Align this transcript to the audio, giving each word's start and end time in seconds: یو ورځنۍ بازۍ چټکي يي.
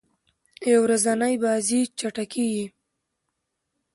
یو 0.71 0.79
ورځنۍ 0.85 1.35
بازۍ 1.43 1.81
چټکي 1.99 2.45
يي. 2.55 2.65